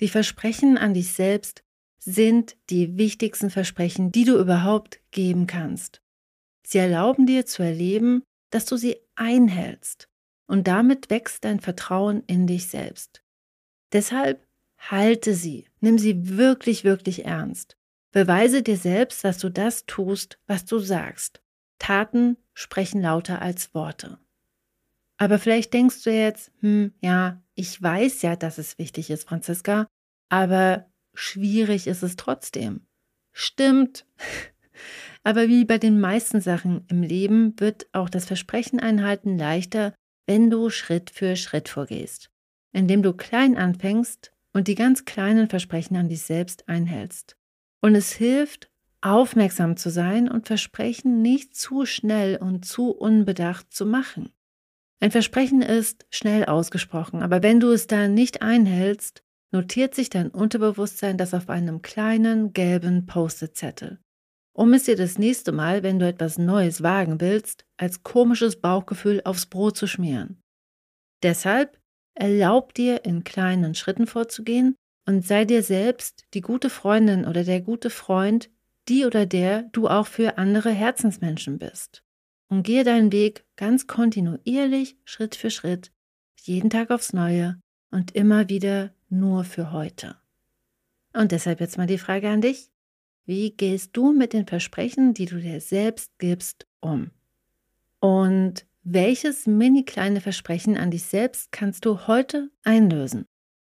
Die 0.00 0.08
Versprechen 0.08 0.78
an 0.78 0.94
dich 0.94 1.12
selbst 1.12 1.62
sind 1.98 2.56
die 2.70 2.96
wichtigsten 2.96 3.50
Versprechen, 3.50 4.12
die 4.12 4.24
du 4.24 4.38
überhaupt 4.38 5.00
geben 5.10 5.46
kannst. 5.46 6.02
Sie 6.66 6.78
erlauben 6.78 7.26
dir 7.26 7.46
zu 7.46 7.62
erleben, 7.62 8.22
dass 8.50 8.64
du 8.66 8.76
sie 8.76 8.96
einhältst 9.16 10.08
und 10.46 10.66
damit 10.66 11.10
wächst 11.10 11.44
dein 11.44 11.60
Vertrauen 11.60 12.22
in 12.26 12.46
dich 12.46 12.68
selbst. 12.68 13.22
Deshalb 13.92 14.46
halte 14.78 15.34
sie, 15.34 15.66
nimm 15.80 15.98
sie 15.98 16.36
wirklich, 16.36 16.84
wirklich 16.84 17.24
ernst. 17.24 17.76
Beweise 18.12 18.62
dir 18.62 18.76
selbst, 18.76 19.24
dass 19.24 19.38
du 19.38 19.50
das 19.50 19.86
tust, 19.86 20.38
was 20.46 20.64
du 20.64 20.78
sagst. 20.78 21.42
Taten 21.78 22.36
sprechen 22.54 23.02
lauter 23.02 23.40
als 23.40 23.74
Worte. 23.74 24.18
Aber 25.16 25.38
vielleicht 25.38 25.74
denkst 25.74 26.02
du 26.02 26.10
jetzt, 26.10 26.50
hm, 26.60 26.94
ja, 27.00 27.42
ich 27.54 27.80
weiß 27.80 28.22
ja, 28.22 28.36
dass 28.36 28.58
es 28.58 28.78
wichtig 28.78 29.10
ist, 29.10 29.28
Franziska, 29.28 29.86
aber 30.28 30.90
schwierig 31.14 31.86
ist 31.86 32.02
es 32.02 32.16
trotzdem. 32.16 32.86
Stimmt. 33.32 34.06
Aber 35.22 35.48
wie 35.48 35.66
bei 35.66 35.76
den 35.76 36.00
meisten 36.00 36.40
Sachen 36.40 36.86
im 36.88 37.02
Leben 37.02 37.58
wird 37.60 37.86
auch 37.92 38.08
das 38.08 38.24
Versprechen 38.24 38.80
einhalten 38.80 39.36
leichter, 39.36 39.94
wenn 40.26 40.48
du 40.48 40.70
Schritt 40.70 41.10
für 41.10 41.36
Schritt 41.36 41.68
vorgehst, 41.68 42.29
indem 42.72 43.02
du 43.02 43.12
klein 43.12 43.56
anfängst 43.56 44.32
und 44.52 44.68
die 44.68 44.74
ganz 44.74 45.04
kleinen 45.04 45.48
Versprechen 45.48 45.96
an 45.96 46.08
dich 46.08 46.22
selbst 46.22 46.68
einhältst. 46.68 47.36
Und 47.80 47.94
es 47.94 48.12
hilft, 48.12 48.70
aufmerksam 49.00 49.76
zu 49.76 49.90
sein 49.90 50.28
und 50.28 50.46
Versprechen 50.46 51.22
nicht 51.22 51.56
zu 51.56 51.86
schnell 51.86 52.36
und 52.36 52.64
zu 52.64 52.90
unbedacht 52.90 53.72
zu 53.72 53.86
machen. 53.86 54.32
Ein 55.00 55.10
Versprechen 55.10 55.62
ist 55.62 56.06
schnell 56.10 56.44
ausgesprochen, 56.44 57.22
aber 57.22 57.42
wenn 57.42 57.60
du 57.60 57.70
es 57.70 57.86
dann 57.86 58.12
nicht 58.12 58.42
einhältst, 58.42 59.22
notiert 59.50 59.94
sich 59.94 60.10
dein 60.10 60.28
Unterbewusstsein 60.28 61.16
das 61.16 61.32
auf 61.32 61.48
einem 61.48 61.80
kleinen 61.80 62.52
gelben 62.52 63.06
Post-it-Zettel 63.06 63.98
um 64.60 64.74
es 64.74 64.84
dir 64.84 64.94
das 64.94 65.16
nächste 65.16 65.52
Mal, 65.52 65.82
wenn 65.82 65.98
du 65.98 66.06
etwas 66.06 66.36
Neues 66.36 66.82
wagen 66.82 67.18
willst, 67.22 67.64
als 67.78 68.02
komisches 68.02 68.60
Bauchgefühl 68.60 69.22
aufs 69.24 69.46
Brot 69.46 69.78
zu 69.78 69.86
schmieren. 69.86 70.42
Deshalb 71.22 71.79
erlaub 72.14 72.74
dir, 72.74 73.04
in 73.04 73.24
kleinen 73.24 73.74
Schritten 73.74 74.06
vorzugehen 74.06 74.76
und 75.06 75.26
sei 75.26 75.44
dir 75.44 75.62
selbst 75.62 76.24
die 76.34 76.40
gute 76.40 76.70
Freundin 76.70 77.26
oder 77.26 77.44
der 77.44 77.60
gute 77.60 77.90
Freund, 77.90 78.50
die 78.88 79.04
oder 79.04 79.26
der 79.26 79.64
du 79.72 79.88
auch 79.88 80.06
für 80.06 80.38
andere 80.38 80.70
Herzensmenschen 80.70 81.58
bist. 81.58 82.02
Und 82.48 82.64
gehe 82.64 82.84
deinen 82.84 83.12
Weg 83.12 83.44
ganz 83.56 83.86
kontinuierlich, 83.86 84.96
Schritt 85.04 85.36
für 85.36 85.50
Schritt, 85.50 85.92
jeden 86.42 86.70
Tag 86.70 86.90
aufs 86.90 87.12
Neue 87.12 87.60
und 87.90 88.14
immer 88.14 88.48
wieder 88.48 88.92
nur 89.08 89.44
für 89.44 89.72
heute. 89.72 90.16
Und 91.12 91.32
deshalb 91.32 91.60
jetzt 91.60 91.78
mal 91.78 91.86
die 91.86 91.98
Frage 91.98 92.28
an 92.28 92.40
dich. 92.40 92.70
Wie 93.24 93.52
gehst 93.52 93.96
du 93.96 94.12
mit 94.12 94.32
den 94.32 94.46
Versprechen, 94.46 95.14
die 95.14 95.26
du 95.26 95.40
dir 95.40 95.60
selbst 95.60 96.18
gibst, 96.18 96.66
um? 96.80 97.10
Und 98.00 98.66
welches 98.82 99.46
mini 99.46 99.84
kleine 99.84 100.20
Versprechen 100.20 100.76
an 100.76 100.90
dich 100.90 101.04
selbst 101.04 101.52
kannst 101.52 101.84
du 101.84 102.06
heute 102.06 102.50
einlösen? 102.62 103.26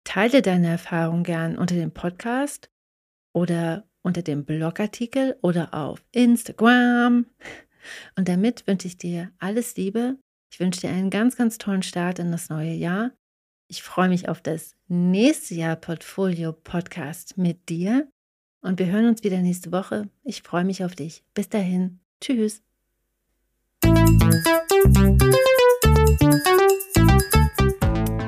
Teile 0.03 0.41
deine 0.41 0.67
Erfahrung 0.67 1.23
gern 1.23 1.57
unter 1.57 1.75
dem 1.75 1.91
Podcast 1.91 2.69
oder 3.33 3.87
unter 4.01 4.21
dem 4.21 4.45
Blogartikel 4.45 5.37
oder 5.41 5.73
auf 5.73 6.03
Instagram. 6.11 7.25
Und 8.15 8.27
damit 8.27 8.67
wünsche 8.67 8.87
ich 8.87 8.97
dir 8.97 9.31
alles 9.39 9.75
Liebe. 9.75 10.17
Ich 10.51 10.59
wünsche 10.59 10.81
dir 10.81 10.89
einen 10.89 11.09
ganz, 11.09 11.35
ganz 11.35 11.57
tollen 11.57 11.83
Start 11.83 12.19
in 12.19 12.31
das 12.31 12.49
neue 12.49 12.73
Jahr. 12.73 13.11
Ich 13.67 13.83
freue 13.83 14.09
mich 14.09 14.27
auf 14.27 14.41
das 14.41 14.75
nächste 14.87 15.55
Jahr 15.55 15.77
Portfolio 15.77 16.51
Podcast 16.51 17.37
mit 17.37 17.69
dir. 17.69 18.11
Und 18.61 18.79
wir 18.79 18.87
hören 18.87 19.07
uns 19.07 19.23
wieder 19.23 19.39
nächste 19.39 19.71
Woche. 19.71 20.09
Ich 20.23 20.43
freue 20.43 20.65
mich 20.65 20.83
auf 20.83 20.93
dich. 20.93 21.23
Bis 21.33 21.49
dahin. 21.49 21.99
Tschüss. 22.19 22.61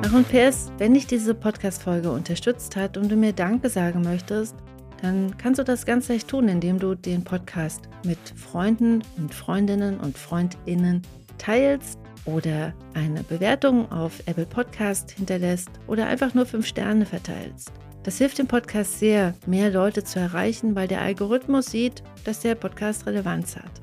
Ach 0.06 0.14
und 0.14 0.28
PS, 0.30 0.72
wenn 0.78 0.94
dich 0.94 1.08
diese 1.08 1.34
Podcast-Folge 1.34 2.12
unterstützt 2.12 2.76
hat 2.76 2.98
und 2.98 3.12
du 3.12 3.16
mir 3.16 3.34
Danke 3.34 3.70
sagen 3.70 4.02
möchtest, 4.02 4.56
dann 5.02 5.36
kannst 5.38 5.60
du 5.60 5.64
das 5.64 5.86
ganz 5.86 6.08
leicht 6.08 6.30
tun, 6.30 6.48
indem 6.48 6.80
du 6.80 6.96
den 6.96 7.24
Podcast 7.24 7.90
mit 8.06 8.20
Freunden 8.36 9.04
und 9.18 9.34
Freundinnen 9.34 10.00
und 10.00 10.18
Freundinnen 10.18 11.02
teilst 11.38 12.00
oder 12.26 12.74
eine 12.94 13.24
Bewertung 13.24 13.92
auf 13.92 14.22
Apple 14.28 14.46
Podcast 14.46 15.12
hinterlässt 15.12 15.70
oder 15.88 16.08
einfach 16.08 16.34
nur 16.34 16.46
fünf 16.46 16.68
Sterne 16.68 17.06
verteilst. 17.06 17.74
Das 18.04 18.18
hilft 18.18 18.38
dem 18.38 18.48
Podcast 18.48 19.00
sehr, 19.00 19.34
mehr 19.46 19.70
Leute 19.70 20.04
zu 20.04 20.20
erreichen, 20.20 20.76
weil 20.76 20.88
der 20.88 21.02
Algorithmus 21.02 21.68
sieht, 21.68 22.04
dass 22.26 22.42
der 22.42 22.56
Podcast 22.56 23.06
Relevanz 23.06 23.56
hat. 23.56 23.83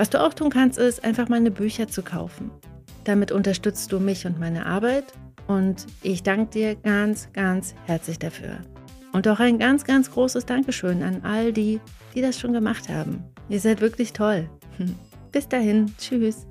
Was 0.00 0.08
du 0.08 0.18
auch 0.18 0.32
tun 0.32 0.48
kannst, 0.48 0.78
ist 0.78 1.04
einfach 1.04 1.28
meine 1.28 1.50
Bücher 1.50 1.86
zu 1.86 2.02
kaufen. 2.02 2.50
Damit 3.04 3.32
unterstützt 3.32 3.92
du 3.92 4.00
mich 4.00 4.24
und 4.24 4.40
meine 4.40 4.64
Arbeit 4.64 5.04
und 5.46 5.86
ich 6.00 6.22
danke 6.22 6.52
dir 6.52 6.74
ganz, 6.74 7.28
ganz 7.34 7.74
herzlich 7.84 8.18
dafür. 8.18 8.60
Und 9.12 9.28
auch 9.28 9.40
ein 9.40 9.58
ganz, 9.58 9.84
ganz 9.84 10.10
großes 10.10 10.46
Dankeschön 10.46 11.02
an 11.02 11.20
all 11.22 11.52
die, 11.52 11.80
die 12.14 12.22
das 12.22 12.38
schon 12.38 12.54
gemacht 12.54 12.88
haben. 12.88 13.22
Ihr 13.50 13.60
seid 13.60 13.82
wirklich 13.82 14.14
toll. 14.14 14.48
Bis 15.32 15.46
dahin, 15.46 15.92
tschüss. 15.98 16.46